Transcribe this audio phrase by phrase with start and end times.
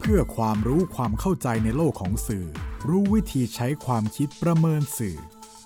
[0.00, 2.46] เพื่อความรู้ความเข้าใจในโลกของสื่อ
[2.88, 5.16] รู้วิธีใช้ความคิดประเมินสื่อ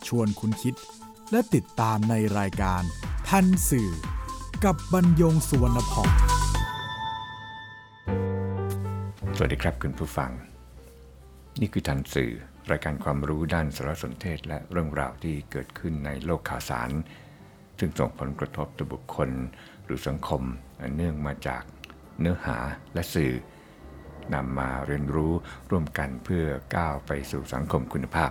[0.07, 0.75] ชวนคุณคิด
[1.31, 2.83] และติดตามในรายการ
[3.29, 3.91] ทันสื่อ
[4.65, 6.11] กับบรรยงสุวรรณพอง
[9.37, 10.31] สวัสดีครับคุณผู้ฟัง
[11.61, 12.33] นี่คือทันสื่อ
[12.71, 16.91] รายการความรู้ด้านสารสนเทศ และเรื่องราวที่เกิดขึ้นในโลกข่าวสาร
[17.79, 19.31] ซึ่งส่งผลกระทบต่อบุคคล
[19.85, 20.43] หรือสังคม
[20.97, 21.63] เนื่องมาจาก
[22.21, 22.59] เนื้อหา
[22.95, 23.33] และสื่อ
[24.35, 25.33] นำมาเรียนรู้
[25.71, 28.31] ร่วมกันเพื่อก้าวไปสู่สังคมคุณภาพ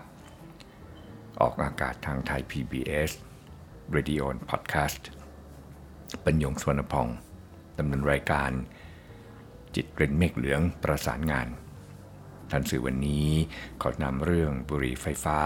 [1.41, 3.11] ออกอากาศทางไทย PBS
[3.95, 5.01] Radio Podcast
[6.25, 7.07] ปัญญงสวนพอง
[7.79, 8.51] ดำเนินรายการ
[9.75, 11.47] จิตเรนเมฆเหลืองประสานงาน
[12.51, 13.29] ท่านสื่อวันนี้
[13.81, 15.39] ขอนำเรื่องบุหรี่ไฟฟ้า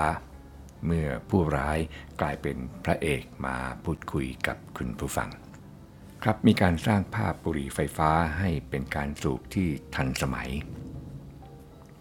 [0.86, 1.80] เมื่อผู้ร้าย
[2.22, 5.30] กลายเป็นพระเอกมาพูดคุยกับคุณผู้ฟัง
[6.24, 10.50] ครับมีการสร้างภาพบุหรี่ไฟฟ้าให้เป็นการสูบที่ทันสมัย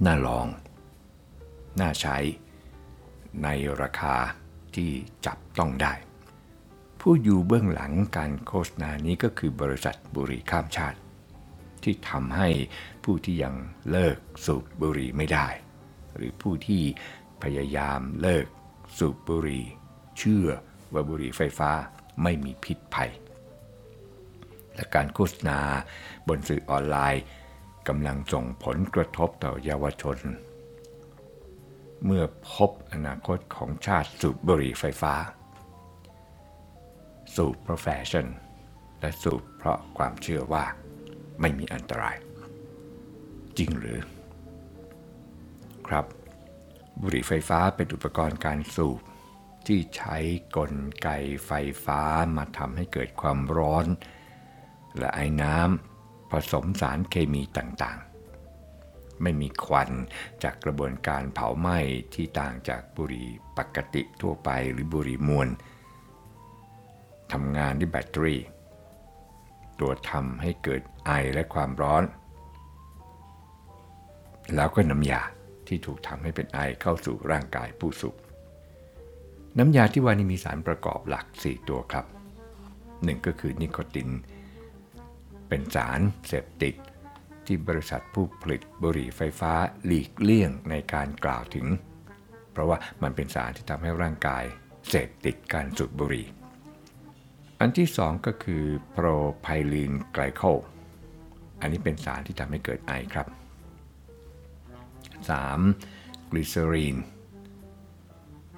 [0.04, 0.46] น่าลอง
[1.80, 2.16] น่าใช้
[3.42, 3.48] ใน
[3.80, 4.16] ราคา
[4.74, 4.90] ที่
[5.26, 5.94] จับต้องได้
[7.00, 10.98] ผู้อยู่เบื้องหลังการโฆษณานี้ก็คือบริษัทบุหรี่ข้ามชาติ
[11.82, 12.48] ที่ทำให้
[13.04, 13.54] ผู้ที่ยัง
[13.90, 15.48] เลิกสูบบุหรี่ไม่ได้
[16.16, 16.82] หรือผู้ที่
[17.42, 18.46] พยายามเลิก
[18.98, 19.64] สูบบุหรี่
[20.18, 20.46] เชื่อ
[20.92, 21.70] ว่าบุหรี่ไฟฟ้า
[22.22, 23.12] ไม่มีพิษภัย
[24.76, 25.60] และการโฆษณา
[26.28, 27.22] บนสื่อออนไลน์
[27.88, 30.18] กำลังส่งผลกระทบต่อเยาวชน
[32.04, 35.14] เมื่อพบอนาคตของชาติสูบบุหรี่ไฟฟ้า
[37.34, 38.26] สูบเพราะแฟชั่น
[39.00, 40.64] และสูบเพราะความเชื่อว่า
[41.40, 42.16] ไม่มีอันตราย
[43.58, 44.00] จริงหรือ
[45.88, 46.04] ครับ
[47.00, 49.00] บุหรี่ไฟฟ้าเป็นอุปกรณ์การสูบ
[49.66, 50.16] ที่ใช้
[50.56, 51.08] กลไก
[51.46, 51.52] ไฟ
[51.84, 52.00] ฟ้า
[52.36, 53.86] มาทำให้เกิดความร้อน
[54.98, 59.90] และไอ้น้ำผสมสารเคมีต่างๆ ไม่มีควัน
[60.42, 61.78] จากกระบวนการเผาไหม้
[62.14, 65.48] ที่ต่างจากบุหรี่ปกติทั่วไปหรือบุหรี่มวล
[67.32, 68.40] ทำงานด้วยแบตเตอรี่
[69.80, 72.04] ตัวทำให้เกิดไอและความร้อน
[74.54, 75.22] แล้วก็น้ำยา
[75.66, 78.16] ที่ถูกทำให้เป็นไอเข้าสู่ร่างกายผู้สูบ
[79.58, 82.06] น้ำยาที่ว่านี้มีสารประกอบหลัก 4 ตัวครับ
[82.66, 84.08] 1 ก็คือนิโคติน
[85.48, 86.74] เป็นสารเสพติด
[87.46, 89.52] ที่บริษัทผู้ผลิตบุหรี่ไฟฟ้า
[89.84, 91.66] หลีกเลี่ยงในการกล่าวถึง
[92.52, 94.44] เพราะว่ามันเป็นสารที่ทำให้ร่างกาย
[94.88, 96.26] เสพติดการสูบบุหรี่
[97.60, 99.06] อันที่สองก็คือโปร
[99.40, 100.58] ไพลีนไกลโคล
[101.60, 103.26] อันนี้เป็นสารที่ทำให้เกิดไอครับ
[105.58, 106.30] 3.
[106.30, 106.96] กลีเซอรีน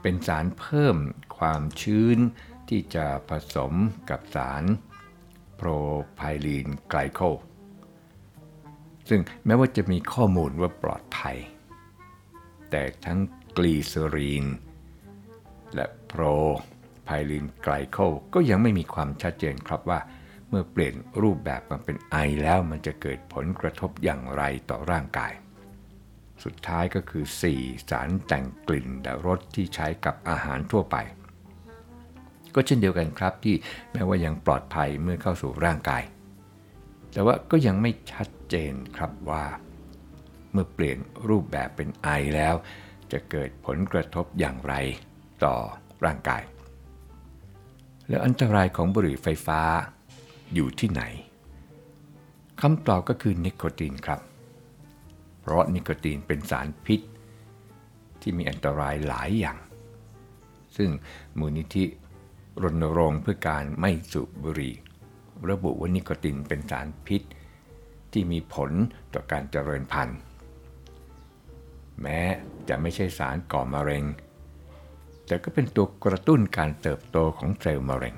[0.02, 0.96] เป็นสารเพิ่ม
[1.38, 2.18] ความชื้น
[2.68, 3.72] ที่จะผสม
[4.10, 4.64] กับสาร
[5.58, 5.70] โปร
[6.16, 7.20] ไพลีนไกลโค
[9.08, 11.38] ซึ่งแม้ว่าจะมีข้อมูลว่าปลอดภัย
[12.70, 13.18] แต่ทั้ง
[13.56, 14.46] กลีเซอรีน
[15.74, 16.22] และโปร
[17.04, 17.98] ไพลีนไกลโค
[18.34, 20.00] ก็ยังไม่มีความชัดเจนครับว่า
[20.48, 25.32] เมื่อเปลี่ยนรูปแบบมาเป็นไอแล้วมันจะเกิดผลกระทบอย่างไรต่อร่างกาย
[26.44, 27.24] สุดท้ายก็คือ
[27.56, 30.96] 4 สารแต่งกลิ่นและรสที่ใช้กับอาหารทั่วไป
[32.54, 33.54] ก็เช่นเดียวกันครับที่
[33.92, 36.02] แม้ว่ายังปลอดภัยเมื่อเข้าสู่ร่างกาย
[37.12, 39.44] แต่ว่าก็ยังไม่ชัดเจนครับว่า
[40.52, 40.98] เมื่อเปลี่ยน
[41.28, 42.54] รูปแบบเป็นไอแล้ว
[43.12, 44.74] จะเกิดผลกระทบอย่างไร
[45.44, 45.56] ต่อ
[46.04, 46.42] ร่างกาย
[48.08, 49.60] แล้วอันตรายของบุหรี่ไฟฟ้า
[50.54, 51.02] อยู่ที่ไหน
[52.60, 54.20] คำตอบก็คือนิโคตินครับ
[55.40, 57.00] เพราะนิโคตินเป็นสารพิษ
[58.20, 59.58] ที่มีอันตรายหลายอย่าง
[60.76, 60.90] ซึ่ง
[61.38, 61.84] มูลนิธิ
[62.62, 64.74] รณรงค์เพื่อการไม่สูบบุหรี่
[65.50, 67.22] ระบุว่านิโคตินเป็นสารพิษ
[68.12, 68.70] ที่มีผล
[69.12, 70.20] ต่อการเจริญพันธุ์
[72.02, 72.20] แม้
[72.68, 74.04] จะไม่ใช่สารก่อมะเร็ง
[75.26, 78.16] แต่ก็เป็นตัวกระตุ้นการเติบโตของเซลล์มะเร็ง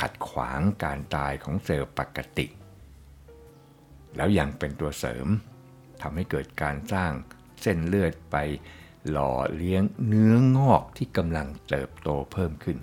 [0.00, 2.46] ขัดขวางการตายของเซลล์ปกติ
[4.16, 5.26] แล้วยังเป็นตัวเสริม
[6.00, 7.12] ทำให้เกิดการสร้าง
[7.62, 8.36] เส้นเลือดไป
[9.10, 12.78] หล่อเลี้ยงเนื้องอกที่กำลังเติบโตเพิ่มขึ้น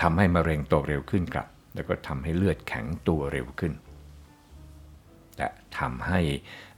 [0.00, 3.72] ทำให้มะเร็งโตเร็วขึ้นครับ แล้วก็ทำให้เลือดแข็งตัวเร็วขึ้น
[5.36, 5.48] และ
[5.78, 6.20] ทำให้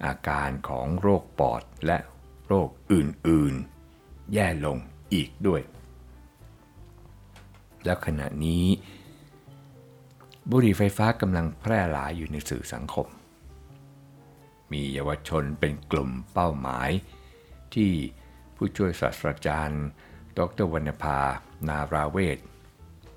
[0.04, 1.98] อาการของโรคปอดและ
[2.46, 4.78] โรคอื่นๆ แย่ลง
[5.14, 5.62] อีกด้วย
[7.84, 8.64] แล้วขณะนี้
[10.50, 13.08] บุหรี่ไฟฟ้ากำลังแพร่หลายอยู่ในสื่อสังคม
[14.72, 16.90] มีเยาวชนเป็นกลุ่มเป้าหมาย
[17.74, 17.90] ที่
[18.56, 19.84] ผู้ช่วยศาสตราจารย์
[20.38, 21.18] ดรวรรณภา
[21.68, 22.38] นาราเวศ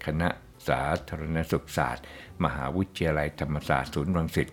[0.06, 0.30] คณะ
[0.68, 2.06] สาธารณสุขศาสตร์
[2.44, 4.50] มหาวิทยาลัยธรรมศาสตร์ศูนย์รังสิต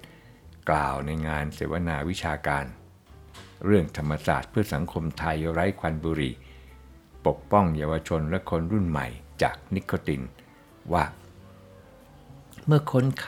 [0.71, 2.65] กล่าวในงานเสวนาวิชาการ
[3.67, 6.35] เรื่องธรรมศาสตร์เพื่อสังคมไทยไร้ควันบุหรี่
[7.27, 9.07] ปกป้องเยาวชนและคนรุ่นใหม่
[9.43, 10.23] จากนิโคติน
[10.93, 11.05] ว่า
[12.67, 13.27] เมื่อค้นค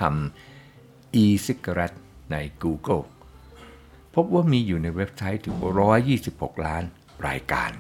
[0.57, 1.99] ำ e-cigarette
[2.33, 3.05] ใน Google
[4.15, 5.57] พบว่ามีอยู่ในเว็บไซต์ถึง
[6.11, 6.85] 126 ล้าน
[7.29, 7.71] รายการ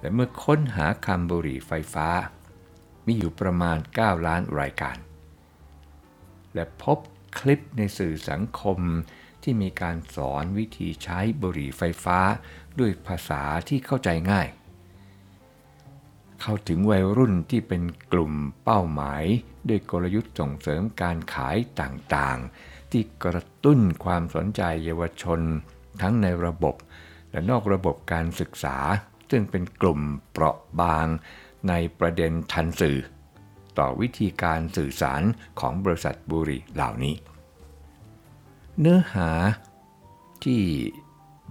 [0.00, 2.08] และเมื่อค้นหาคำบุหรี่ไฟฟ้า
[3.06, 4.96] มีอยู่ประมาณ 9 ล้านรายการ
[6.54, 6.98] และพบ
[7.38, 8.78] คลิปในสื่อสังคม
[9.42, 12.18] ที่มีการสอนวิธีใช้บุหรี่ไฟฟ้า
[12.78, 14.48] ด้วยภาษาที่เข้าใจง่าย
[16.40, 17.82] เข้าถึงวัยรุ่นที่เป็น
[18.12, 18.32] กลุ่ม
[18.64, 19.24] เป้าหมาย
[19.68, 25.40] ด้วยกลยุทธ์ส่งเสริมการขายต่างๆ ที่กระตุ้นความสนใจเยาวชน
[26.02, 26.74] ทั้งในระบบ
[27.30, 28.76] และนอกระบบการศึกษา
[29.30, 30.00] ซึ่งเป็นกลุ่ม
[30.32, 31.06] เปราะบาง
[31.68, 32.98] ในประเด็นทันสื่อ
[33.78, 35.22] ต่อวิธีการสื่อสาร
[35.60, 37.14] ของบริษัทบุรีเหล่านี้
[38.80, 39.30] เนื้อหา
[40.44, 40.62] ที่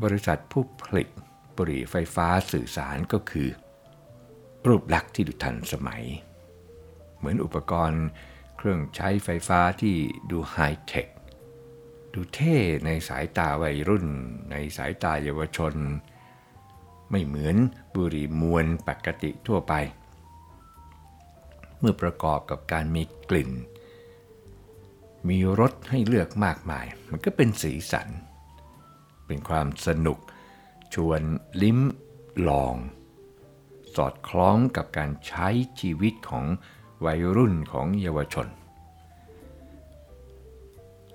[0.04, 1.08] บริษัทผู้ผลิต
[1.56, 3.50] บุหรี่ไฟฟ้าสื่อสารก็คือ
[4.68, 6.04] รูปลักษณ์ที่ดูทันสมัย
[7.18, 8.06] เหมือนอุปกรณ์
[8.58, 9.96] เครื่องใช้ไฟฟ้าที่
[10.32, 11.08] ดูไฮเทค
[12.14, 14.06] ดูเท่ในสายตาวัยรุ่น
[14.52, 15.74] ในสายตาเยาวชน
[17.12, 17.56] ไม่เหมือน
[17.96, 19.74] บุหรี่มวลปกติทั่วไป
[21.82, 23.52] เมื่อประกอบกับการมีกลิ่น
[25.30, 28.08] มีรสให้เลือกมากมาย มันก็เป็นสีสัน
[29.26, 30.20] เป็นความสนุก
[30.94, 31.22] ชวน
[31.62, 31.80] ลิ้ม
[32.48, 32.76] ลอง
[33.96, 35.48] สอดคล้องกับการใช้
[35.80, 36.46] ชีวิตของ
[37.06, 38.48] วัยรุ่นของเยาวชน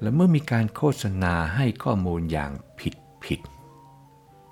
[0.00, 3.40] และเมื่อมีการโฆษณาให้ข้อมูลอย่างผิดผิด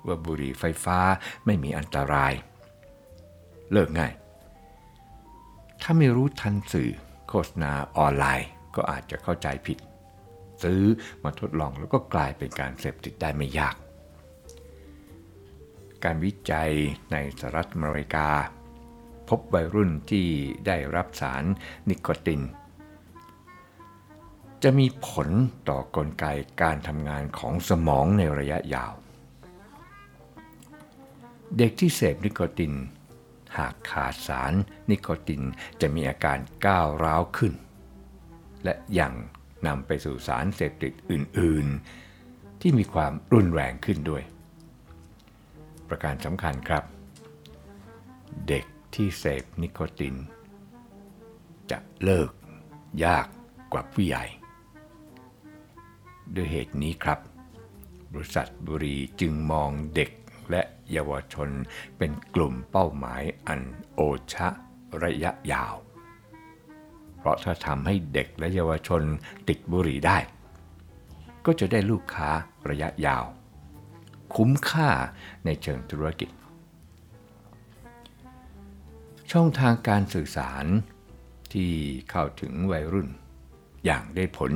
[0.05, 0.99] ว่าบุหรี่ไฟฟ้า
[1.45, 2.33] ไม่มีอันตราย
[3.71, 4.13] เลิกง่าย
[5.81, 6.91] ถ้าไม่รู้ทันสื่อ
[7.27, 9.77] โฆษณาออนไลน์ ก็อาจจะเข้าใจผิด
[10.63, 10.81] ซื้อ
[11.23, 13.75] มาทดลองแล้วก็กลายเป็นการเสพติดได้ไม่ยาก
[16.03, 16.71] การวิจัย
[17.11, 18.29] ในสหรัฐอเมริกา
[19.29, 20.25] พบวัยรุ่นที่
[20.67, 21.43] ได้รับสาร
[21.89, 22.41] นิโคติน
[24.63, 25.29] จะมีผล
[25.69, 26.25] ต่อกลไก
[26.61, 28.93] การทำงานของสมองในระยะยาว
[31.57, 32.73] เด็กที่เสพนิโคติน
[33.57, 34.53] หากขาดสาร
[34.89, 35.41] นิโคติน
[35.81, 37.53] จะมีอาการก้าวร้าวขึ้น
[38.63, 39.13] และยัง
[39.67, 41.67] นำไปสู่สารเสพติดอื่น
[42.13, 44.23] ๆ ที่มีความรุนแรงขึ้นด้วย
[45.89, 46.83] ประการสำคัญครับ
[48.47, 48.65] เด็ก
[48.95, 50.15] ที่เสพนิโคติน
[51.71, 52.29] จะเลิก
[53.05, 53.27] ยาก
[53.73, 54.23] กว่าผู้ใหญ่
[56.35, 57.19] ด้วยเหตุนี้ครับ
[58.13, 60.11] บริษัทบุรีจึงมองเด็ก
[60.51, 60.61] และ
[60.91, 61.49] เยาวชน
[61.97, 63.61] เป็นกลุ่มเป้าหมายอัน
[63.93, 64.01] โอ
[64.33, 64.47] ชะ
[65.03, 65.75] ระยะยาว
[67.17, 69.01] เพราะถ้าทำให้เด็กและเยาวชน
[69.47, 70.17] ติดบุหรี่ได้
[71.45, 72.29] ก็จะได้ลูกค้า
[72.69, 73.25] ระยะยาว
[74.35, 74.89] คุ้มค่า
[75.45, 76.29] ในเชิงธุรกิจ
[79.31, 80.65] ช่องทางการสื่อสาร
[81.53, 81.71] ที่
[82.09, 83.09] เข้าถึงวัยรุ่น
[83.85, 84.51] อย่างได้ผล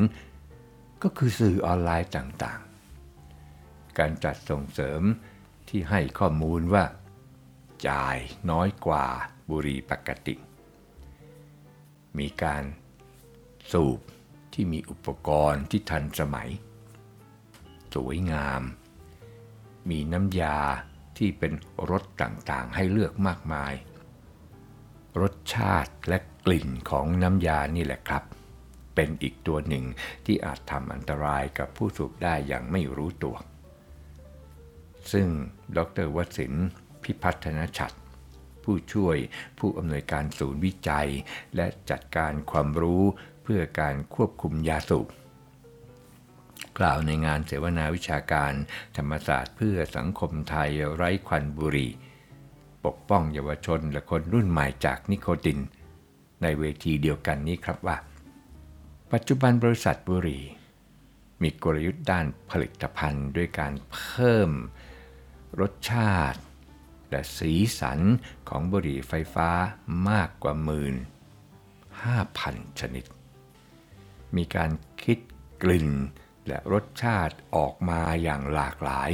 [1.04, 5.02] ก็คือสื่อออนไลน์ต่างๆ การจัดส่งเสริม
[5.70, 6.86] ที่ให้ข้อมูลว่า
[7.88, 8.18] จ่าย
[8.52, 9.06] น้อยกว่า
[9.50, 10.36] บุหรี่ปกติ
[12.18, 12.64] มีการ
[13.72, 14.00] สูบ
[14.54, 16.50] ที่มีอุปกรณ์ที่ทันสมัย
[17.96, 18.62] สวยงาม
[19.90, 20.58] มีน้ำยา
[21.18, 21.54] ที่เป็น
[21.90, 23.74] รสต่างๆ ให้เลือกมากมาย
[25.22, 28.24] รสชาติและกลิ่นของน้ำยานี่แหละครับ
[28.96, 29.86] เป็นอีกตัวหนึ่ง
[30.26, 33.38] ที่อาจทำอันตรายกับผู้สูบได้อย่างไม่รู้ตัว
[35.12, 35.28] ซึ่ง
[35.78, 36.54] ดรวสิน
[37.04, 37.94] พิพัฒนชัด
[38.64, 39.18] ผู้ช่วย
[39.60, 41.10] ผู้อำนวยการศูนย์วิจัย
[41.56, 43.04] และจัดการความรู้
[43.44, 45.08] เพื่อการควบคุมยาสูบ
[46.80, 48.54] กล่าวในงานเสวนาวิชาการ
[48.98, 51.92] ธรรมศาสตร์เพื่อสังคมไทยไร้ควันบุหรี่
[52.86, 55.60] ปกป้องเยาวชนและคนรุ่นใหม่จากนิโคติน
[56.42, 57.98] ในเวทีเดียวกันนี้ครับว่า
[59.12, 60.44] ปัจจุบันบริษัทบุหรี่
[61.42, 64.52] มีกลยุทธ์ด้านผลิตภัณฑ์ด้วยการเพิ่ม
[65.60, 66.40] รสชาติ
[67.10, 68.00] และสีสัน
[68.50, 69.50] ของบุหรี่ไฟฟ้า
[70.10, 70.96] มากกว่าหมื่น
[72.04, 73.06] ห้าพันชนิด
[74.36, 74.72] มีการ
[75.04, 75.18] คิด
[75.64, 75.90] กลิ่น
[76.48, 79.12] และรสชาติออกมาอย่างหลากหลาย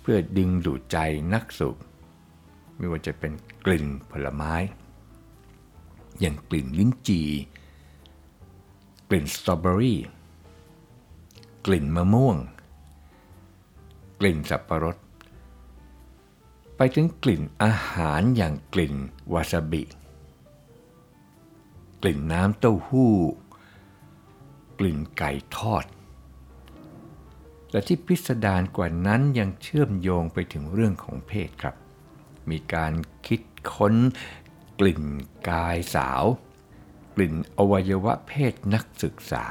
[0.00, 0.98] เพื่อดึงดูดใจ
[1.34, 1.76] นักสูบ
[2.76, 3.32] ไม่ว่าจะเป็น
[3.66, 4.54] กลิ่นผลไม้
[6.20, 7.28] อย่างกลิ่นลิ้นจี่
[9.08, 10.00] กลิ่นสตรอเบอรี่
[11.66, 12.36] กลิ่นมะม่วง
[14.20, 14.96] กลิ่นสับปะรด
[16.84, 18.94] ไปถึงกลิ่นอาหารอย่างกลิ่น
[19.32, 19.82] วาซาบิ
[22.02, 23.14] กลิ่นน้ำเต้าหู้
[24.78, 25.84] กลิ่นไก่ทอด
[27.70, 31.74] และที่พิสดารกว่านั้นยังเชื่อมโยงไปถึงเรื่องของเพศครับ
[32.50, 32.92] มีการ
[33.26, 33.40] คิด
[33.74, 33.94] ค้น
[34.80, 35.02] กลิ่น
[35.48, 36.24] กายสาว
[37.14, 39.44] กลิ่นอวัยวะเพศนักศึกษา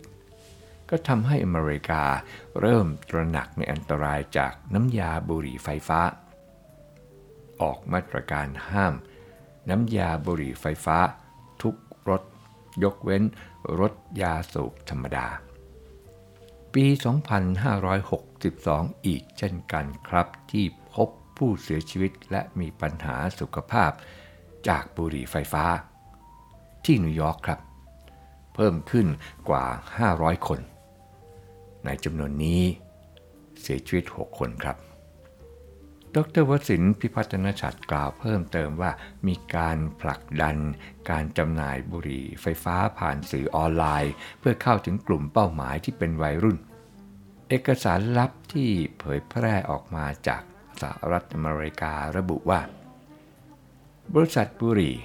[0.94, 2.02] ก็ทำให้อเมริกา
[2.60, 6.00] เริ่มตระหนักในอันตรายจากน้ำยาบุหรี่ไฟฟ้า
[7.62, 8.94] ออกมาตรการห้าม
[9.70, 10.98] น้ำยาบุหรี่ไฟฟ้า
[11.62, 11.76] ทุก
[12.08, 12.22] รส
[12.82, 13.22] ยกเว้น
[13.80, 15.26] รสยาสูบธรรมดา
[16.74, 16.86] ปี
[18.16, 23.90] 2562 อีกเช่นกันครับที่พบผู้เสียชีวิตและมีปัญหาสุขภาพ
[24.68, 25.64] จากบุหรี่ไฟฟ้า
[26.84, 27.60] ที่นิวยอร์กครับ
[28.54, 29.06] เพิ่มขึ้น
[29.48, 29.64] กว่า
[30.06, 30.60] 500 คน
[31.84, 32.62] ในจำนวนนี้
[33.60, 34.76] เสียชีวิต 6 คนครับ
[36.16, 38.90] ดรวสินพิพัฒนชัดกล่าวเพิ่มเติมว่า
[39.26, 40.56] มีการผลักดัน
[41.10, 46.58] การจำหน่ายบุหรี่ไฟฟ้าผ่านสื่อออนไลน์ เพื่อเข้าถึงกลุ่มเป้าหมายที่เป็นวัยรุ่น
[47.48, 50.42] เอกสารลับที่เผยแพร่ออกมาจาก
[50.80, 52.60] สหรัฐอเมริการะบุว่า
[54.14, 54.96] บริษัทบุหรี่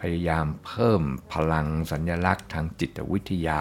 [0.00, 1.02] พยายามเพิ่ม
[1.32, 3.60] พลังสัญญลักษณ์ทางจิตวิทยา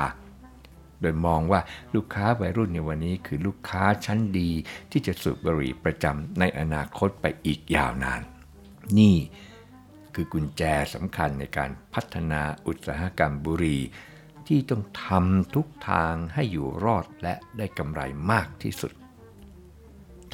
[1.02, 1.62] โดยมองว่า
[1.96, 4.50] ลูกค้าวัยรุ่นในวันนี้คือลูกค้าชั้นดี
[4.92, 8.22] ที่จะสูบบุหรี่ประจำในอนาคตไปอีกยาวนาน
[9.00, 9.16] นี่
[10.16, 13.82] คือกุญแจสำคัญในการพัฒนาอุตสาหกรรมบุหรี่
[14.48, 18.92] ที่ต้องทำทุกทางให้อยู่รอดและได้กำไรมากที่สุด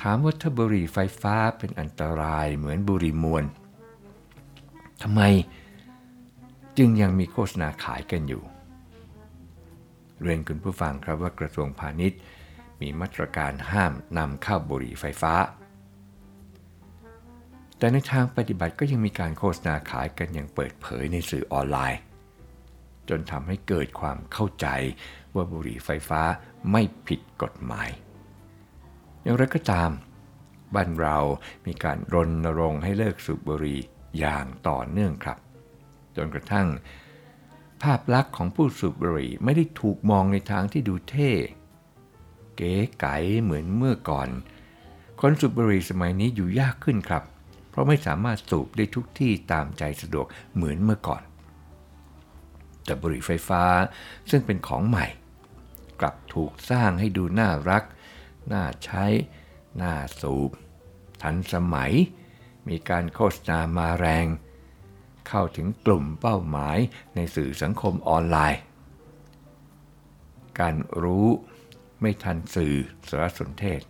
[0.02, 3.44] ถามว่าถ้าบุหรี่ไฟฟ้าเป็นอันตรายเหมือนบุหรี่มวล
[5.02, 5.22] ทำไม
[6.78, 8.44] จึงยังมีโฆษณาขายกันอยู่
[10.22, 12.20] เรียนคุณผู้ฟังครับว่ากระทรวงพาณิชย์
[12.82, 15.34] มีมาตรการห้ามนำเข้าบุหรี่ไฟฟ้า
[17.78, 22.02] แต่ในทางปฏิบัติก็ยังมีการโฆษณาขายกันอย่างเปิดเผยในสื่อออนไลน์
[23.10, 24.68] จนทำให้เกิดความเข้าใจ
[25.36, 26.22] ว่าบุหรี่ไฟฟ้า
[26.72, 27.90] ไม่ผิดกฎหมาย
[29.22, 29.92] อย่างไรก็ตาม
[30.76, 31.18] บ้านเรา
[31.66, 33.80] มีการรณรงค์ให้เลิกสูบบุหรี่
[34.20, 35.38] อย่างต่อเนื่องครับ
[36.16, 36.68] จนกระทั่ง
[37.84, 41.32] ภาพลักษณ์ของผู้สูบบุหรี่ไม่ได้ถูกมองในทางที่ดูเท่
[42.56, 44.30] เก๋ไก๋เหมือนเมื่อก่อน
[45.22, 47.24] คนสูบบุหรี่สมัยนี้อยู่ยากขึ้นครับ
[47.70, 51.22] เพราะไม่สามารถสูบได้ทุกที่ตามใจสะดวกเหมือนเมื่อก่อน
[52.84, 53.64] แต่บุหรี่ไฟฟ้า
[54.30, 55.06] ซึ่งเป็นของใหม่
[56.00, 57.84] กลับถูกสร้างให้ดูน่ารัก
[58.54, 59.06] น่าใช้
[59.82, 60.52] น่าสูบ
[61.22, 61.94] ทันสมัย
[62.68, 64.26] มีการโฆษณามาแรง
[65.28, 66.78] เข้าถึงกลุ่มเป้าหมาย
[67.16, 68.62] ในสื่อสังคมออนไลน์
[70.60, 71.28] การรู้
[72.02, 72.76] ไม่ทันสื่อ
[73.10, 73.82] สารสนเทศ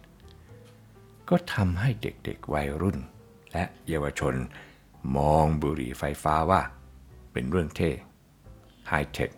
[1.29, 2.97] ก็ทำให้เด็กๆวัยรุ่น
[3.53, 4.35] และเยาวชน
[5.17, 6.61] มองบุหรี่ไฟฟ้าว่า
[7.31, 7.91] เป็นเรื่องเท่
[8.87, 9.31] ไฮเทค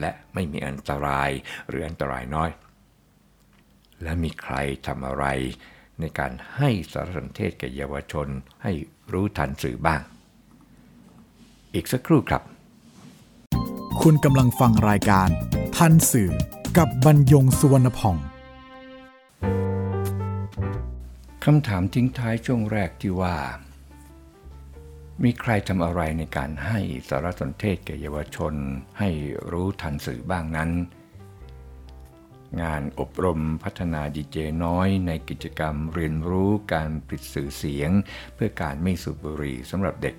[0.00, 1.30] และไม่มีอันตราย
[1.68, 2.50] หรืออันตรายน้อย
[4.02, 4.54] และมีใคร
[4.86, 5.26] ทำอะไร
[6.00, 8.28] ในการให้สารสนเทศแก่เยาวชน
[8.62, 8.72] ให้
[9.12, 10.00] รู้ทันสื่อบ้าง
[11.76, 12.42] อีกสักครู่ครับ
[14.02, 15.28] คุณกำลังฟังรายการ
[15.76, 16.32] ทันสื่อ
[16.78, 18.16] กับบรรยงสุวรรณพอง
[21.44, 23.36] คำถามทิ้งท้ายช่วงแรกที่ว่า
[25.22, 26.78] มีใครทำอะไรในการให้
[27.08, 28.54] สารสนเทศแก่เยาวชน
[28.98, 29.08] ให้
[29.50, 30.70] รู้ทันสื่อบ้างนั้น
[32.62, 37.90] งานอบรมพัฒนาดีเจน้อยในกิจกรรมเรียนรู้การผลิตสื่อเสียง
[38.34, 40.16] เพื่อการไม่สูบบุหรี่สำหรับเด็ก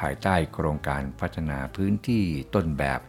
[0.00, 3.00] ภายใต้โครงการพัฒนาพื้นที่ต้นแบบ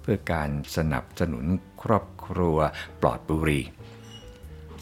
[0.00, 1.44] เพื่อการสนับสนุน
[1.82, 2.56] ครอบครัว
[3.00, 3.64] ปลอดบุหรี่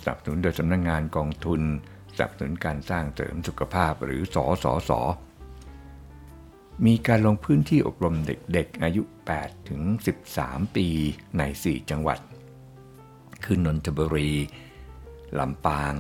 [0.02, 1.62] สนับสนุนโดยสำนักงงานกองทุน
[2.16, 5.00] สนับสนุนการสร้างเสริมสุขภาพหรือสอสอสอ
[6.87, 9.02] มีการลงพื้นที่อบรมเด็กๆ อายุ
[9.37, 9.82] 8 ถึง
[10.28, 10.87] 13 ปี
[11.38, 12.18] ใน 4 จังหวัด
[13.44, 14.32] คือนนทบุรี
[15.38, 15.94] ลำปาง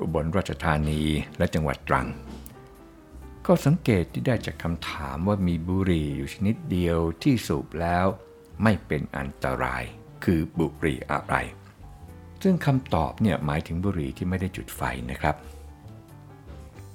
[0.00, 1.02] อุบลราชธานี
[1.38, 2.08] และจังหวัดตรัง
[3.46, 8.06] ก็สังเกตที่ได้จากคำถามว่ามีบุหรี่อยู่ชนิดเดียวที่สูบแล้ว
[8.62, 9.82] ไม่เป็นอันตราย
[10.24, 11.34] คือบุหรี่อะไร
[12.42, 15.36] ซึ่งคำตอบเนี่ยหมายถึงบุหรี่ที่ไม่ได้จุดไฟนะครับ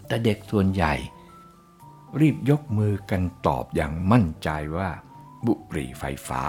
[0.07, 0.93] แต่เด็กส่วนใหญ่
[2.19, 4.89] รีบยกมือกันตอบอย่างมั่นใจว่า
[5.47, 6.41] บุหรี่ไฟฟ้า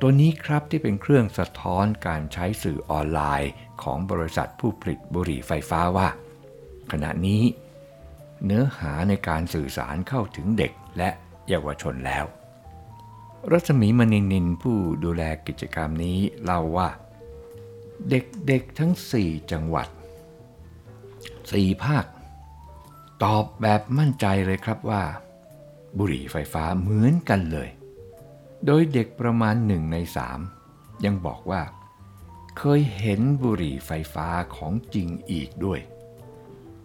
[0.00, 6.08] ตัวนี้ครับที่เป็นเครื่องสะท้อนการใช้สื่อออนไลน์ของบริษัทผู้ผลิตบุหรี่ไฟฟ้าว่า
[6.92, 7.42] ขณะนี้
[8.44, 11.10] เนื้อหาในการสื่อสารเข้าถึงเด็กและ
[11.48, 12.24] เยาวชนแล้ว
[13.50, 16.88] รัศมีมณินินผู้ดูแลกิจกรรมนี้เล่าว่า
[18.10, 18.92] เด็กๆทั้ง
[19.22, 19.88] 4 จังหวัด
[21.04, 22.04] 4 ภาค
[23.22, 25.02] ตอบแบบมั่นใจเลยครับว่า
[25.98, 27.68] บุหรี่ไฟฟ้าเหมือนกันเลย
[28.66, 30.40] โดยเด็กประมาณหนึ่งในสาม
[31.04, 31.62] ยังบอกว่า
[32.58, 35.80] เคยเห็นบุหรี่ไฟฟ้าของจริงอีกด้วย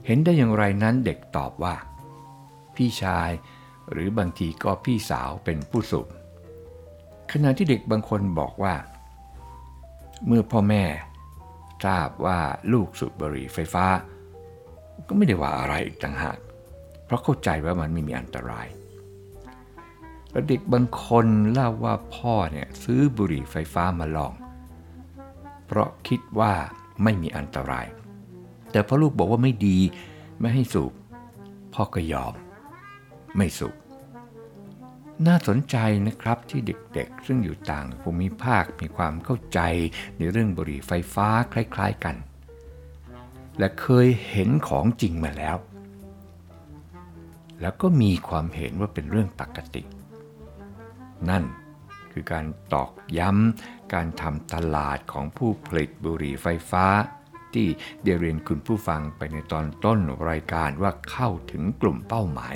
[0.06, 1.76] เห็นได้อย่างไรนั้นเด็กตอบว่า
[2.76, 3.30] พี่ชาย
[3.92, 6.08] หรือบางทีก็พี่สาวเป็นผู้สูบ
[7.32, 8.76] ขณะที่เด็กบางคนบอกว่า
[10.28, 10.84] เมื่อพ่อแม่
[11.86, 12.40] ทราบว่า
[12.74, 13.86] ลูกสูบบุหรี่ไฟฟ้า
[15.08, 16.38] ก็ไม่ได้ว่าอะไรอีกต่างหาก
[17.06, 18.68] เพราะเข้าใจว่ามันไม่มีอันตราย
[20.32, 24.34] แล้วเด็กบางคนเล่าว่าพ่อเนี่ยซื้อบุหรี่ไฟฟ้ามาลอง
[25.66, 26.54] เพราะคิดว่า
[27.04, 27.88] ไม่มีอันตราย
[28.74, 29.78] แต่พอลูกบอกว่าไม่ดี
[30.40, 30.94] ไม่ให้สูบ
[31.74, 32.34] พ่อก็ยอม
[33.38, 33.76] ไม่สูบ
[35.28, 35.78] น่าสนใจ
[36.08, 36.62] นะครับที่
[36.94, 39.60] เด็กๆ ซึ่งอยู่ต่างภูมิภาคมีความเข้าใจ
[40.18, 42.16] ในเรื่องบุหรี่ไฟฟ้าคล้าย ๆกัน
[43.60, 45.58] และเคยเห็นของจริงมาแล้ว
[47.62, 49.84] แล้วก็มีความเห็นว่าเป็นเรื่องปกติ
[51.30, 51.44] นั่น
[52.12, 56.86] คือการตอกย้ำการทำตลาดของผู้ผลิตบุหรี่ไฟฟ้า
[57.56, 57.68] ที่
[58.04, 62.56] เดเรียนคุณผู้ฟังไปในตอนต้นรายการว่าเข้าถึงกลุ่มเป้าหมาย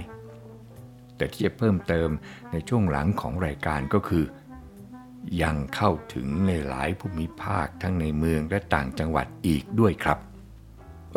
[1.18, 2.10] แต่ที่จะเพิ่มเติม
[2.52, 4.26] ในช่วงหลังของรายการก็คือ
[5.44, 10.18] ยังเข้าถึงในหลายภูมิภาคทั้งในเมืองและต่างจังหวัดอีกด้วยครับ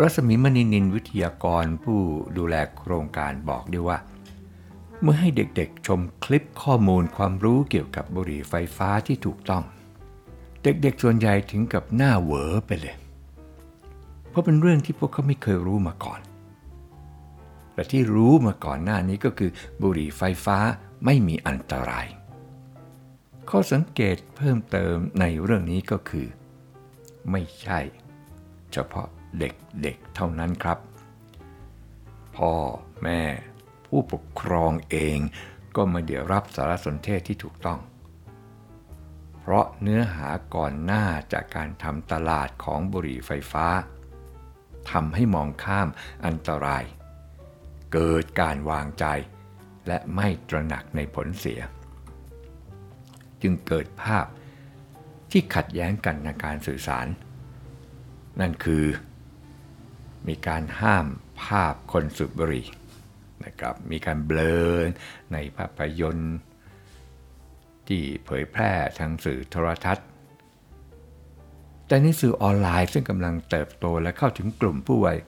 [0.01, 2.01] รัศมีมณีนินวิทยากรผู้
[2.39, 3.99] ดูแลโครงการบอกด้วยว่า
[5.03, 9.65] เมื่อให้เด็กๆชมคลิปข้อมูลความรู้เกี่ยวกับบุหรี่ไฟฟ้าที่ถูกต้อง
[10.63, 12.97] เด็กๆส่วนใหญ่ถึงกับหน้าเหวอไปเลย
[14.31, 16.21] เพราะเป็นเรื่องที่พวกเขาไม่เคยรู้มาก่อน
[17.75, 19.51] และที่รู้มาก่อนหน้านี้ก็คือ
[19.83, 20.59] บุหรี่ไฟฟ้า
[21.05, 22.07] ไม่มีอันตราย
[23.51, 26.27] ข้อสังเกตเพิ่มเติมในเรื่องนี้ก็คือ
[27.31, 27.81] ไม่ใช่
[28.73, 30.79] เฉพาะเด็กๆเเท่านั้นครับ
[32.37, 32.55] พ่อ
[33.03, 33.23] แม่
[33.87, 35.19] ผู้ปกครองเอง
[35.77, 37.81] ก็มาเดี๋ยวรับสารสนเทศที่ถูกต้อง
[39.41, 43.67] เพราะเนื้อหาก่อนหน้าจากการทำตลาดของบุหรี่ไฟฟ้า
[44.91, 45.89] ทำให้มองข้าม
[46.27, 46.85] อันตราย
[47.93, 49.07] เกิดการวางใจ
[49.89, 51.61] และไม่ตระหนักในผลเสีย
[53.43, 54.27] จึงเกิดภาพ
[55.31, 57.07] ที่ขัดแย้งกันในการสื่อสาร
[58.41, 58.85] นั่นคือ
[60.29, 61.07] มีการห้าม
[61.43, 62.67] ภาพคนสูบบุหรี่
[63.45, 64.71] นะครับมีการเบลอ
[65.33, 66.37] ในภาพยนตร์
[67.89, 70.09] ที่เผยแพร่ทางสื่อโทรทัศน์
[71.91, 75.19] แต่ในสื่อออนไลน์ซึ่งกำลังเติบโตและเข้าถึงกลุ่มผู้วัย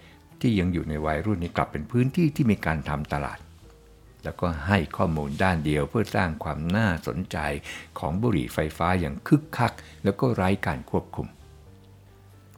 [0.41, 3.39] ที่ยังอยู่ในวัยรุ่นนี้กลับเป็นพื้นที่ที่มีการทำตลาด
[4.25, 7.39] แล้วก็ให้ข้อมูลด้านเดียวเพื่อสร้างความน่าสนใจ
[7.99, 9.73] ของบุหรี่ไฟฟ้าอย่างคึกคัก
[10.05, 11.29] แล้วก็ไร้การควบคุม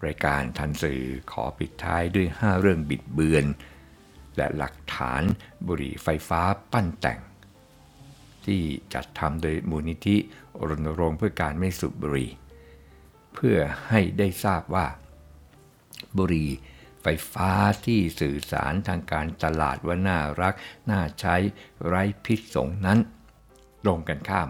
[0.07, 3.45] รายการทันสื่อขอปิดท้ายด้วย 5 เรื่องบิดเบือน
[4.37, 5.23] และหลักฐาน
[5.67, 6.41] บุหรี่ไฟฟ้า
[6.73, 7.21] ปั้นแต่ง
[8.45, 8.61] ที่
[8.95, 10.17] จัดทำโดยมูลนิธิ
[10.69, 12.31] รณรงค์เพื่อการไม่สูบบุหรี่
[13.35, 14.87] เพื่อให้ได้ทราบว่า
[16.17, 16.47] บุรี
[17.03, 17.51] ไฟฟ้า
[17.87, 20.55] ที่สื่อสารทางการตลาดว่าน่ารัก
[20.91, 21.37] น่าใช้
[21.87, 22.99] ไร้พิษสงนั้น
[23.85, 24.49] ตรงกันข้าม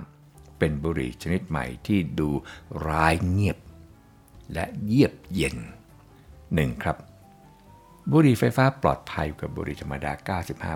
[0.59, 2.31] เป็นบุหรี่ชนิดใหม่ที่ดู
[2.88, 3.59] ร้ายเงียบ
[4.53, 5.57] และเยียบเย็น
[6.55, 6.97] หนึ่งครับ
[8.12, 10.12] บุหรี่ไฟฟ้าปลอดภัยกว่าบุหรี่ธรรมดา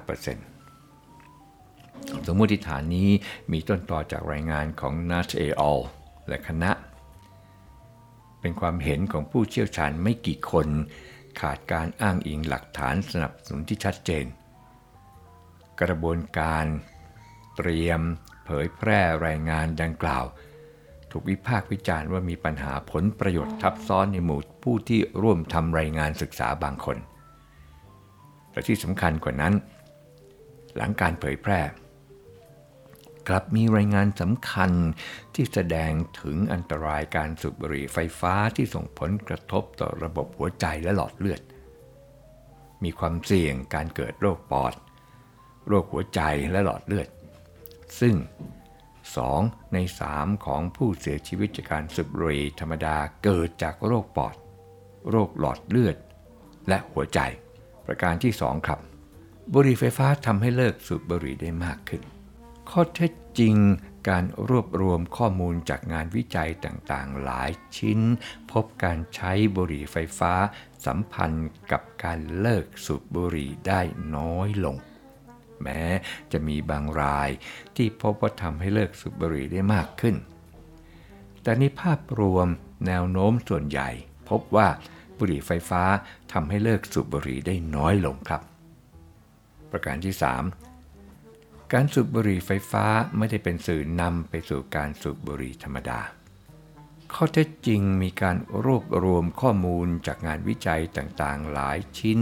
[0.03, 3.11] 95%สมมติฐานนี้
[3.53, 5.79] มีต้นต่อจากรายงานของนัชเออล
[6.29, 6.71] และคณะ
[8.41, 10.69] เป็นความเห็นของผู้เชี่ยวชาญไม่กี่คน
[11.41, 14.25] ขาดการอ้างอิงหลักฐานสนับสนุนที่ชัดเจน
[15.83, 16.67] กระบวนการ
[17.57, 18.01] เตรียม
[18.45, 20.25] เผยแพร่รายงานดังกล่าว
[21.11, 26.99] ถูกวิพากษ์วิจารณ์ว่ามีปัญหาผลประโยชน์ทับซ้อนในหมู่ผู้ที่ร่วมทำรายงานศึกษาบางคน
[28.53, 29.55] และที่สำคัญกว่านั้น
[30.77, 31.61] หลังการเผยแพร่
[33.33, 34.73] ลับมีรายงานสำคัญ
[35.35, 41.41] ที่แสดงถึงอันตรายการสูบบุหรี่ไฟฟ้าที่ส่งผลกระทบต่อระบบหัวใจและหลอดเลือด
[42.85, 44.75] มีความเสี่ยงการเกิดโรคปอด
[45.69, 47.09] โรคหัวใจและหลอดเลือด
[48.01, 48.15] ซึ่ง
[48.95, 49.79] 2 ใน
[50.13, 54.37] 3 ของผู้เสียชีวิตจากการสูบบุหรี่ธรรมดาเกิดจากโรคปอด
[55.11, 55.97] โรคหลอดเลือด
[56.69, 57.21] และหัวใจ
[57.87, 58.81] ประการที่ 2 ครับ
[59.53, 62.03] บุหรี่ไฟฟ้าทำให้เลิกสูบบุหรี่ได้มากขึ้น
[62.71, 63.57] ข้อเท็จจริง
[64.09, 68.01] การรวบรวมข้อมูลจากงานวิจัยต่างๆ หลายชิ้น
[68.53, 70.33] พบการใช้บุหรี่ไฟฟ้า
[70.87, 73.81] สัมพันธ์กับการเลิกสูบบุหรี่ได้
[74.17, 74.77] น้อยลง
[75.63, 75.83] แม้
[76.33, 77.31] จะมีบางราย
[77.77, 80.17] ที่พบว่าทำให้เลิกสูบบุหรี่ได้มากขึ้น
[81.43, 82.49] แต่ในภาพรวม
[82.87, 83.89] แนวโน้มส่วนใหญ่
[84.29, 84.69] พบว่า
[85.19, 85.83] บุหรี่ไฟฟ้า
[86.33, 88.43] ทำให้เลิกสูบบุหรี่ได้น้อยลงครับ
[89.71, 90.68] ประการที่ 3
[91.75, 92.85] การสูบบุหรี่ไฟฟ้า
[93.17, 96.01] ไม่ได้เป็นสื่อนำไปสู่การสูบบุหรี่ธรรมดา
[97.13, 102.19] ข้อเท็จจริงมีการรวบรวมข้อมูลจากงานวิจัยต่างๆ หลายชิ้น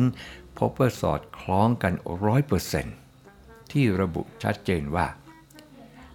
[0.58, 1.92] พบว่าสอดคล้องกัน
[2.24, 2.96] ร้อยเปอร์เซนต์
[3.72, 5.06] ที่ระบุชัดเจนว่า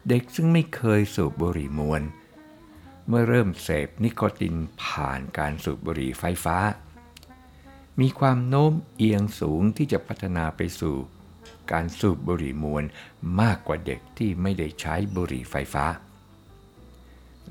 [0.07, 2.01] เด็กซึ่งไม่เคยสูบบุหรี่มวล
[3.07, 6.57] เมื่อเริ่มเสพนิโคตินผ่านการสูบบุหรี่ไฟฟ้า
[7.99, 10.97] มีความโน้มเอียงสูงที่จะพัฒนาไปสู่
[11.71, 12.83] การสูบบุหรี่มวล
[13.41, 15.85] มากกว่าเด็กที่ไม่ได้ใช้บุหรี่ไฟฟ้า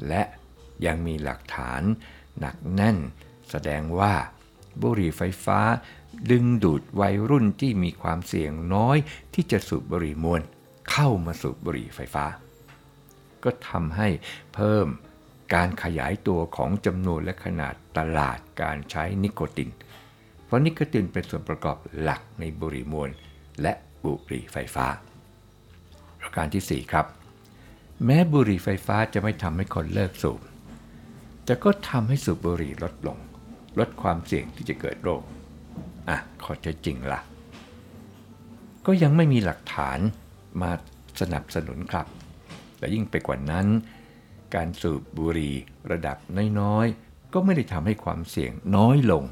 [0.09, 0.22] และ
[0.87, 1.83] ยังมีหลักฐาน
[2.38, 2.98] หนักแน่น
[3.50, 4.14] แสดงว่า
[4.83, 5.61] บุหรี่ไฟฟ้า
[6.30, 8.96] ดึงดูดวัยรุ่นที่มีความเสี่ยงน้อย
[9.35, 10.40] ที่จะสูบบุหรี่มวล
[10.90, 12.24] เข้ามาสูบบุหรี่ไฟฟ้า
[13.44, 14.09] ก็ทำให้
[14.54, 14.87] เพิ่ม
[15.54, 19.70] การขยายตัวของจำนวนและขนาดตลาดการใช้นิโคติน
[20.44, 23.11] เพราะนิโคตินเป็นส่วนประกอบหลักในบุหรี่มวล
[23.62, 23.72] และ
[24.04, 24.86] บุหรี่ไฟฟ้า
[26.20, 27.06] ประการที่ 4 ครับ
[28.04, 30.40] แม้บุหรี่ไฟฟ้าจะไม่ทำให้คนเลิกสูบ
[31.44, 33.18] แต่ก็ทำให้สูบบุหรี่ลดลง
[33.78, 35.22] ลดความเสี่ยงที่จะเกิดโรค
[36.08, 37.20] อะข้อเท็จจริงละ่ะ
[38.86, 39.98] ก็ยังไม่มีหลักฐาน
[40.62, 40.70] มา
[41.20, 42.06] สนับสนุนครับ
[42.78, 43.66] และยิ่งไปกว่านั้น
[44.54, 45.54] การสูบบุหรี่
[45.90, 46.16] ระดับ
[46.60, 49.24] น้อยๆ ก็ไม่ได้ทำให้ความเสี่ยงน้อยลง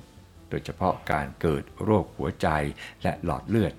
[0.50, 2.48] โดยเฉพาะการเกิดโรคหัวใจ
[3.02, 3.72] และหลอดเลือด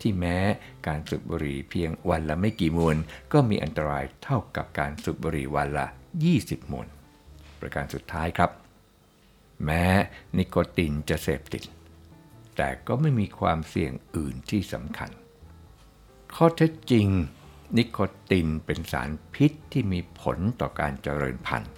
[0.00, 0.38] ที่แม้
[0.86, 2.96] การสูบบุหรี่เพียงวันละไม่กี่มวน
[3.32, 5.86] ก็มีอันตรายเท่ากับการสูบบุหรี่วันละ
[6.28, 6.86] 20 มวน
[7.60, 8.50] ประการสุดท้ายครับ
[9.64, 9.84] แม้
[10.36, 11.64] นิโคตินจะเสพติด
[12.56, 15.10] แต่ก็ไม่มีความเสี่ยงอื่นที่สำคัญ
[16.34, 17.08] ข้อเท็จจริง
[17.76, 17.98] นิโค
[18.30, 21.72] ตินเป็นสารพิษที่มีผลต่อการเจริญพันธุ์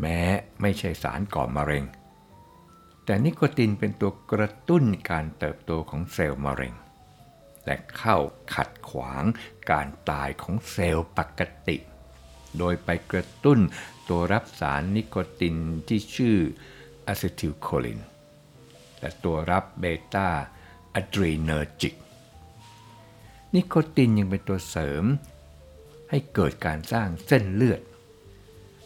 [0.00, 0.20] แม้
[0.60, 1.84] ไม่ใช่สารก่อมะเร็ง
[3.04, 6.74] แต่นิโคตินเป็นตัวกระตุ้นการเติบโตของเซลล์มะเร็ง
[7.66, 8.16] และเข้า
[8.54, 9.24] ขัดขวาง
[9.70, 11.76] การตายของเซลล์ปกติ
[12.58, 13.58] โดยไปกระตุ้น
[14.08, 15.56] ตัวรับสารนิโคติน
[15.88, 16.36] ที่ชื่อ
[17.06, 18.00] อะซิทิลโคลิน
[19.00, 21.94] และตัวรับ beta adrenergic
[23.54, 25.04] นิโคตินยังเป็นตัวเสริม
[26.10, 27.80] ให้เกิดการสร้างเส้นเลือด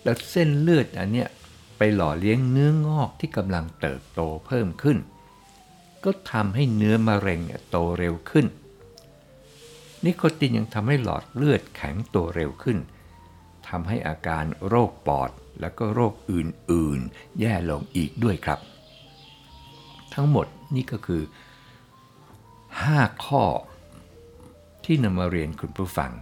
[0.02, 1.28] แล้วเส้นเลือดอันเนี้ย
[1.78, 4.98] ไปหล่อเลี้ยงเนื้องอกที่กำลังเติบโตเพิ่มขึ้น
[6.04, 8.46] ก็ทำให้เนื้อมะเร็งโตเร็วขึ้น
[10.04, 12.78] นิโคตินยังทำให้หลอดเลือดแข็งตัวเร็วขึ้น
[13.68, 18.60] ทำให้อาการโรคปอดแล้วก็โรคอื่นๆ แย่ลงอีกด้วยครับ
[20.14, 21.22] ทั้งหมดนี่ก็คือ
[22.42, 23.44] 5 ข้อ
[24.84, 26.12] ที่นำมาเรียนคุณผู้ฟัง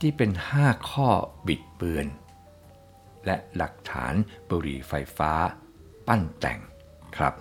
[0.00, 1.08] ที่เป็น 5 ข้อ
[1.46, 2.06] บิดเบือน
[3.26, 4.14] และหลักฐาน
[4.48, 5.32] บุหรี่ไฟฟ้า
[6.06, 6.60] ปั้นแต่ง
[7.16, 7.34] ครับ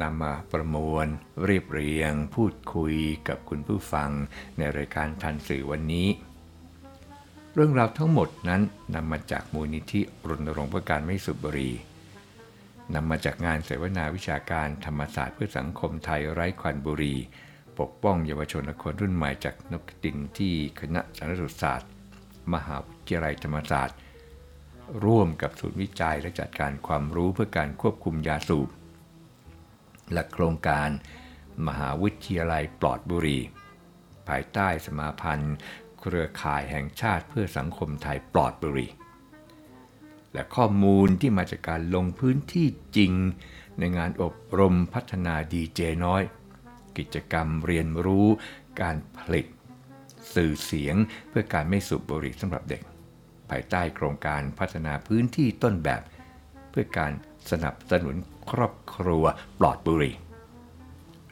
[0.00, 1.06] นำมาประมวล
[1.44, 2.94] เรียบเรียง พูดคุย
[3.28, 4.10] กับคุณผู้ฟัง
[4.58, 6.08] ในรายการทันสื่อวันนี้
[7.54, 8.62] เรื่องราวทั้งหมดนั้น
[8.94, 11.74] นำมาจากมูลนิธิรณรงค์เพื่อการไม่สูบบุหรี่
[12.94, 17.18] นำมาจากงานเสวนาวิชาการธรรมศาสตร์เพื่อสังคมไทยไร้ควันบุหรี่
[17.78, 21.90] ปกป้องเยาวชนและคนรุ่นใหม่จากนกตินที่คณะสาธารณสุขศาสตร์
[22.54, 23.98] มหาวิทยาลัยธรรมศาสตร์
[25.04, 28.68] ร่วมกับศูนย์วิจัยและจัดการความรู้เพื่อการควบคุมยาสูบ
[30.12, 30.88] และโครงการ
[31.66, 33.38] มหาวิทยาลัยปลอดบุรี
[34.28, 35.56] ภายใต้สมาพันธ์
[36.00, 38.88] เครือข่ายแห่งชาติเพื่อสังคมไทยปลอดบุรี
[40.32, 43.12] และข้อมูลที่มาจากการลงพื้นที่จริง
[43.78, 46.22] ในงานอบรมพัฒนาดีเจน้อย
[46.98, 48.26] กิจกรรมเรียนรู้
[48.80, 49.46] การผลิต
[50.34, 50.96] สื่อเสียง
[51.28, 52.82] เพื่อการไม่สูบบุหรี่สำหรับเด็ก
[53.50, 56.02] ภายใต้โครงการพัฒนาพื้นที่ต้นแบบ
[56.72, 57.12] เพื่อการ
[57.50, 58.16] สนับสนุน
[58.50, 59.24] ครอบครัว
[59.58, 60.14] ปลอดบุหรี่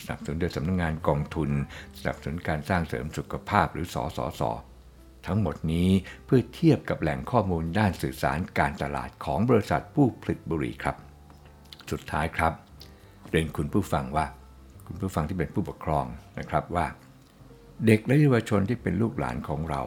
[0.03, 1.51] สนับสนุนโดยสำนักงงานกองทุน
[1.99, 4.51] สนับสนุนการสร้างเสริมสุขภาพหรือสอสอสอ
[5.27, 5.91] ทั้งหมดนี้
[6.27, 10.97] เพื่อเทียบกับแหล่งข้อมูลด้านสื่อสารการตลาดของบริษัทผู้ผลิตบุหรี่ครับ
[11.91, 12.53] สุดท้ายครับ
[13.31, 14.27] เรียนคุณผู้ฟังว่า
[14.87, 16.07] คุณผู้ฟังที่เป็นผู้ปกครอง
[16.39, 16.87] นะครับว่า
[17.87, 19.83] เด็กและเยาวชนที่เป็นลูกหลานของเรา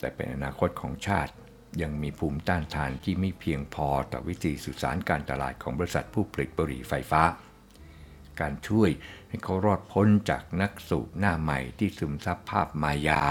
[0.00, 1.32] แต่เป็นอนาคตของชาติ
[1.82, 7.22] ยังมีภูมิต้านทานที่ไม่เพียงพอต่อวิธีสื่อสารการตลาดของบริษัทผู้ผลิตบุหรี่ไฟฟ้า
[8.40, 8.90] การช่วย
[9.28, 13.22] ให้เขารอดพ้นจากนักสูบหน้าใหม่ที่ซึมซับภาพมายา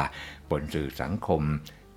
[0.50, 1.42] บนสื่อสังคม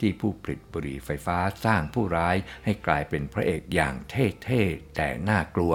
[0.01, 5.73] ที่ผู้ผลิตบุหรี่ไฟฟ้าสร้างผู้ร้ายให้กลายเป็นพระเอกอย่างเท่ๆแต่น่ากลัว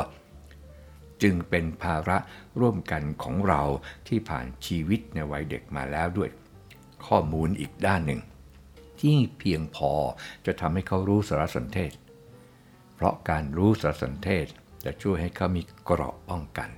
[1.24, 2.18] จึงเป็นภาระ
[2.60, 3.62] ร่วมกันของเรา
[4.08, 6.30] ที่ผ่านชีวิตในวัยเด็กมาแล้วด้วย
[7.06, 8.22] ข้อมูลอีกด้านหนึ่ง
[9.04, 9.92] ที่เพียงพอ
[10.46, 11.92] จะทำให้เขารู้สารสนเทศ
[12.96, 14.46] เพราะการรู้สารสนเทศ
[14.86, 16.70] จะช่วยให้เขามีเกราะป้องกัน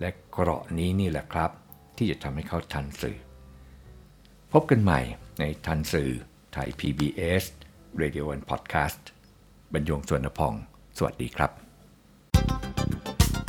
[0.00, 1.50] และเกราะนี้นี่แหละครับ
[1.96, 3.16] ที่จะทำให้เขาทันสื่อ
[4.52, 5.00] พบกันใหม่
[5.38, 6.10] ในทันสื่อ
[6.52, 7.44] ไทย PBS
[8.00, 9.02] Radio and Podcast
[9.72, 10.54] บรรยงสวนพอง
[10.96, 11.50] สวัสดีครับ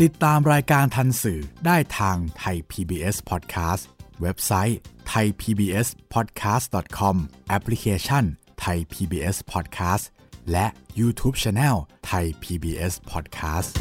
[0.01, 3.83] ติดตามรายการทันสื่อได้ทางไทย PBS Podcast
[4.21, 4.79] เว็บไซต์
[5.13, 7.15] thaipbspodcast.com
[7.49, 8.23] แอปพลิเคชัน
[8.65, 10.03] Thai PBS Podcast
[10.51, 10.65] และ
[10.99, 11.75] YouTube Channel
[12.09, 13.71] Thai PBS Podcast